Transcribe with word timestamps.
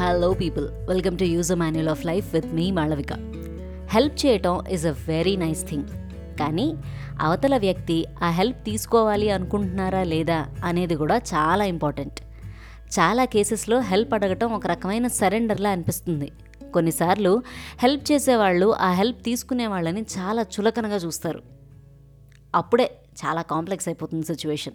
Hello 0.00 0.34
people 0.34 0.66
welcome 0.88 1.18
to 1.18 1.24
use 1.24 1.52
a 1.52 1.54
manual 1.54 1.88
of 1.88 2.06
life 2.06 2.34
with 2.34 2.46
me 2.46 2.70
Malavika 2.72 3.12
help 3.88 4.26
చేయటం 4.26 4.66
is 4.68 4.86
a 4.86 4.92
very 5.08 5.36
nice 5.36 5.68
thing 5.68 5.88
కానీ 6.38 6.76
అవతల 7.20 7.56
వ్యక్తి 7.56 8.06
ఆ 8.22 8.30
help 8.30 8.64
తీసుకోవాలి 8.64 9.30
అనుకుంటున్నారా 9.30 10.02
లేదా 10.02 10.48
అనేది 10.64 10.96
కూడా 10.96 11.16
చాలా 11.16 11.64
ఇంపార్టెంట్ 11.64 12.20
చాలా 12.98 13.24
కేసెస్లో 13.24 13.80
హెల్ప్ 13.80 14.14
అడగటం 14.14 14.52
ఒక 14.52 14.66
రకమైన 14.66 15.06
సరెండర్లా 15.06 15.70
అనిపిస్తుంది. 15.70 16.32
కొన్నిసార్లు 16.74 17.42
హెల్ప్ 17.78 18.12
చేసేవాళ్ళు 18.12 18.72
ఆ 18.72 18.92
హెల్ప్ 18.92 19.22
తీసుకునే 19.24 19.66
వాళ్ళని 19.66 20.02
చాలా 20.18 20.42
చులకనగా 20.42 20.96
చూస్తారు. 20.96 21.42
అప్పుడే 22.54 22.90
చాలా 23.24 23.42
కాంప్లెక్స్ 23.42 23.88
అయిపోతుంది 23.88 24.26
సిచ్యువేషన్ 24.26 24.74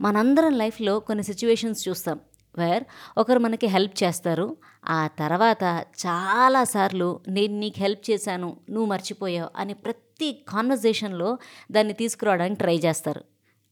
మనందరం 0.00 0.52
లైఫ్లో 0.52 0.98
కొన్ని 0.98 1.24
సిచ్యువేషన్స్ 1.24 1.88
చూస్తాం. 1.88 2.18
వేర్ 2.58 2.84
ఒకరు 3.18 3.38
మనకి 3.38 3.66
హెల్ప్ 3.66 4.04
చేస్తారు. 4.04 4.56
ఆ 4.88 5.06
తర్వాత 5.06 5.64
చాలాసార్లు 6.06 7.20
నేను 7.28 7.58
నీకు 7.58 7.80
హెల్ప్ 7.80 8.10
చేశాను 8.10 8.56
నువ్వు 8.70 8.88
మర్చిపోయావు 8.92 9.50
అని 9.56 9.74
ప్రతి 9.74 10.44
కాన్వర్జేషన్లో 10.48 11.38
దాన్ని 11.72 11.92
తీసుకురావడానికి 11.92 12.60
ట్రై 12.60 12.78
చేస్తారు. 12.78 13.24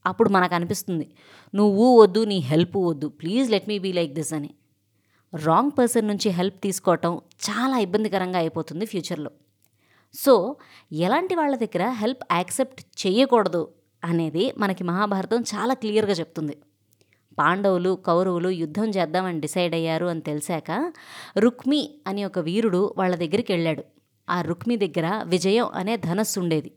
అప్పుడు 0.05 0.29
మనకు 0.29 0.55
అనిపిస్తుంది 0.55 1.11
నువ్వు 1.55 2.01
వద్దు 2.01 2.23
నీ 2.25 2.39
హెల్ప్ 2.39 2.77
వద్దు 2.77 3.07
please 3.07 3.51
let 3.51 3.67
me 3.67 3.79
be 3.79 3.93
like 3.93 4.13
this 4.13 4.33
అని. 4.33 4.51
రాంగ్ 5.33 5.71
పర్సన్ 5.79 6.07
నుంచి 6.07 6.29
హెల్ప్ 6.29 6.59
తీసుకోవటం 6.63 7.21
చాలా 7.49 7.77
ఇబ్బందికరంగా 7.77 8.39
అయిపోతుంది 8.39 8.85
ఫ్యూచర్లో. 8.85 9.31
సో 10.13 10.55
ఎలాంటి 10.91 11.35
వాళ్ళ 11.35 11.55
దగ్గర 11.55 11.89
హెల్ప్ 11.89 12.23
యాక్సెప్ట్ 12.31 13.07
చేయకూడదు 13.07 13.67
అనేది 14.03 14.53
మనకి 14.57 14.83
మహాభారతం 14.83 15.41
చాలా 15.41 15.73
క్లియర్గా 15.73 16.13
చెప్తుంది. 16.13 16.55
పాండవులు 17.39 17.91
కౌరవులు 18.07 18.49
యుద్ధం 18.49 18.89
చేద్దామని 18.89 19.39
డిసైడ్ 19.39 19.73
అయ్యారు 19.73 20.05
అని 20.05 20.21
తెలిసాక 20.21 20.93
రుక్మి 21.37 21.95
అని 22.07 22.25
ఒక 22.25 22.39
వీరుడు 22.39 22.93
వాళ్ళ 22.97 23.15
దగ్గరికి 23.15 23.53
వెళ్ళాడు. 23.53 23.83
ఆ 24.29 24.41
రుక్మి 24.41 24.77
దగ్గర 24.77 25.23
విజయం 25.23 25.67
అనే 25.73 25.97
ధనస్సు 25.97 26.39
ఉండేది. 26.39 26.71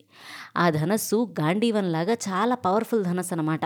ఆ 0.56 0.70
ధనస్సు 0.70 1.34
గాంధీవన్లాగా 1.41 2.12
చాలా 2.12 2.55
పవర్ఫుల్ 2.55 3.05
ధనస్సు 3.05 3.34
అనమాట 3.34 3.61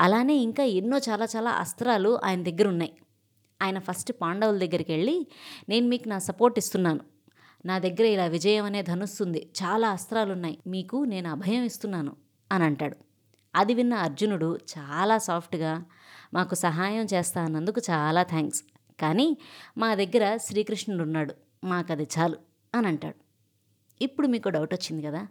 అలానే 0.00 0.34
ఇంకా 0.34 0.64
ఎన్నో 0.64 0.98
చాలా 0.98 1.26
చాలా 1.36 1.50
అస్త్రాలు 1.50 2.20
ఆయన 2.24 2.42
దగ్గర 2.42 2.68
ఉన్నాయి. 2.68 2.92
ఆయన 3.62 3.78
ఫస్ట్ 3.78 4.12
పాండవుల 4.22 4.58
దగ్గరికి 4.58 4.92
వెళ్ళి 4.92 5.26
నేను 5.68 5.88
మీకు 5.88 6.08
నా 6.08 6.18
సపోర్ట్ 6.18 6.58
ఇస్తున్నాను. 6.58 7.00
నా 7.66 7.78
దగ్గర 7.78 8.04
ఇలా 8.04 8.24
విజయం 8.26 8.64
అనే 8.64 8.82
ధనుస్సు 8.82 9.24
ఉంది. 9.24 9.48
చాలా 9.62 9.88
అస్త్రాలు 9.88 10.32
ఉన్నాయి. 10.32 10.58
మీకు 10.66 11.04
నేను 11.04 11.30
అభయం 11.30 11.62
ఇస్తున్నాను 11.62 12.16
అని 12.52 12.64
అంటాడు. 12.64 12.96
అది 13.54 13.74
విన్న 13.74 13.94
అర్జునుడు 13.94 14.58
చాలా 14.72 15.18
సాఫ్ట్గా 15.18 15.84
మాకు 16.34 16.54
సహాయం 16.54 17.04
చేస్తా 17.04 17.42
అన్నందుకు 17.42 17.80
చాలా 17.90 18.22
థ్యాంక్స్ 18.22 18.64
కానీ 19.00 19.36
మా 19.78 19.94
దగ్గర 19.94 20.36
శ్రీకృష్ణుడు 20.36 21.02
ఉన్నాడు 21.02 21.34
మాకు 21.64 21.92
అది 21.92 22.06
చాలు 22.18 22.36
అని 22.74 22.86
అంటాడు 22.86 23.14
ఇప్పుడు 24.02 24.26
మీకు 24.26 24.48
డౌట్ 24.48 24.74
వచ్చింది 24.74 25.06
కదా? 25.06 25.26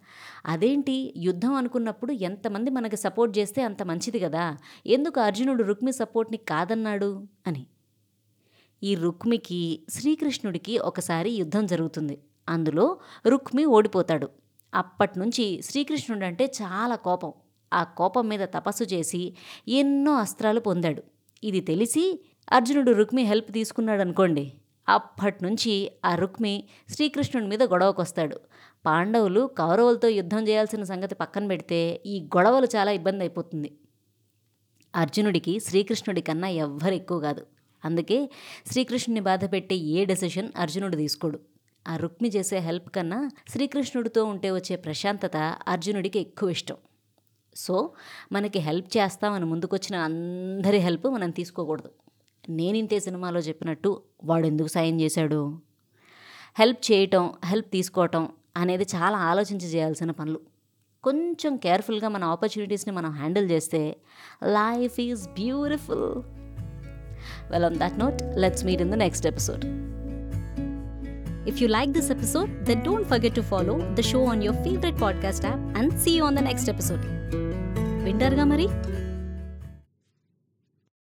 అదేంటి? 0.46 1.14
యుద్ధం 1.18 1.54
అనుకున్నప్పుడు 1.54 2.12
ఎంతమంది 2.12 2.70
మనకి 2.70 2.98
సపోర్ట్ 2.98 3.38
చేస్తే 3.38 3.62
అంత 3.62 3.84
మంచిది 3.84 4.20
కదా? 4.20 4.58
ఎందుకు 4.88 5.20
అర్జునుడు 5.20 5.64
రుక్మి 5.64 5.92
సపోర్ట్ని 5.92 6.38
కాదన్నాడు? 6.38 7.28
అని. 7.48 7.66
ఈ 8.84 8.96
రుక్మికి 8.96 9.86
శ్రీకృష్ణుడికి 9.90 10.78
ఒకసారి 10.78 11.32
యుద్ధం 11.32 11.66
జరుగుతుంది. 11.66 12.22
అందులో 12.50 12.98
రుక్మి 13.28 13.66
ఓడిపోతాడు. 13.66 14.30
అప్పటి 14.74 15.20
నుంచి 15.20 15.62
శ్రీకృష్ణుడు 15.62 16.26
అంటే 16.26 16.46
చాలా 16.62 16.96
కోపం. 16.96 17.34
ఆ 17.74 17.84
కోపం 17.84 18.28
మీద 18.28 18.40
తపస్సు 18.40 18.84
చేసి 18.84 19.34
ఎన్నో 19.68 20.14
అస్త్రాలు 20.14 20.60
పొందాడు. 20.60 21.04
ఇది 21.44 21.60
తెలిసి 21.60 22.20
అర్జునుడు 22.52 22.92
రుక్మి 22.92 23.24
హెల్ప్ 23.24 23.52
తీసుకున్నాడు 23.52 24.02
అనుకోండి 24.02 24.54
అప్పటి 24.88 25.44
నుంచి 25.44 25.92
ఆ 26.06 26.16
రుక్మి 26.16 26.64
శ్రీకృష్ణుడి 26.90 27.48
మీద 27.48 27.64
గొడవకొస్తాడు. 27.64 28.40
పాండవులు 28.86 29.42
కౌరవులతో 29.58 30.08
యుద్ధం 30.08 30.48
చేయాల్సిన 30.48 30.84
సంగతి 30.84 31.16
పక్కన 31.16 31.48
పెడితే 31.48 32.02
ఈ 32.06 32.28
గొడవలు 32.38 32.68
చాలా 32.76 32.92
ఇబ్బంది 32.92 33.20
అయిపోతుంది. 33.20 33.72
అర్జునుడికి 34.96 35.60
శ్రీకృష్ణుడి 35.60 36.22
కన్నా 36.22 36.48
ఎవ్వరు 36.48 36.94
ఎక్కువ 36.94 37.20
కాదు. 37.20 37.46
అందుకే 37.86 38.30
శ్రీకృష్ణుని 38.72 39.20
బాధ 39.20 39.52
పెట్టే 39.52 39.76
ఏ 39.76 40.06
డెసిషన్ 40.06 40.50
అర్జునుడు 40.58 40.96
తీసుకోడు. 40.96 41.40
ఆ 41.88 41.96
రుక్మి 41.96 42.30
చేసే 42.30 42.58
హెల్ప్ 42.58 42.90
కన్నా 42.96 43.30
శ్రీకృష్ణుడితో 43.50 44.26
ఉంటే 44.26 44.52
వచ్చే 44.52 44.76
ప్రశాంతత 44.76 45.38
అర్జునుడికి 45.68 46.20
ఎక్కువ 46.20 46.50
ఇష్టం. 46.50 46.76
సో 47.56 47.92
మనకి 48.32 48.60
హెల్ప్ 48.60 48.98
చేస్తామని 48.98 49.46
ముందుకొచ్చిన 49.46 49.96
అందరి 49.96 50.78
హెల్ప్ 50.78 51.06
మనం 51.06 51.30
తీసుకోకూడదు. 51.30 51.90
నేనింతే 52.50 53.00
సినిమాలో 53.00 53.40
చెప్పినట్టు 53.40 54.02
వాడు 54.24 54.48
ఎందుకు 54.48 54.68
సాయం 54.68 55.02
చేశాడు? 55.02 55.60
హెల్ప్ 56.60 56.92
చేయటం 56.92 57.34
హెల్ప్ 57.46 57.72
తీసుకోవటం 57.72 58.30
అనేది 58.58 58.84
చాలా 58.84 59.18
ఆలోచించి 59.18 59.68
చేయాల్సిన 59.68 60.12
పనులు. 60.12 60.40
కొంచెం 61.04 61.58
కేర్ఫుల్గా 61.58 62.08
మన 62.08 62.24
ఆపర్చునిటీస్ని 62.24 62.94
మనం 62.94 63.12
హ్యాండిల్ 63.12 63.52
చేస్తే 63.52 63.98
life 64.44 65.00
is 65.00 65.28
beautiful. 65.28 66.22
Well 67.52 67.64
on 67.64 67.76
that 67.76 68.00
note 68.00 68.22
let's 68.36 68.66
meet 68.66 68.82
in 68.82 68.92
the 68.92 68.94
next 68.94 69.28
episode. 69.28 69.81
If 71.45 71.61
you 71.61 71.69
like 71.69 71.93
this 71.93 72.11
episode, 72.11 72.51
then 72.65 72.83
don't 72.83 73.07
forget 73.07 73.35
to 73.35 73.43
follow 73.43 73.77
the 73.95 74.03
show 74.03 74.25
on 74.25 74.43
your 74.43 74.55
favorite 74.65 74.97
podcast 74.97 75.45
app 75.45 75.61
and 75.75 75.93
see 76.05 76.17
you 76.17 76.25
on 76.25 76.35
the 76.35 76.43
next 76.43 76.69
episode. 76.75 77.05
వింటారుగా 78.07 78.45
మరి 78.45 78.67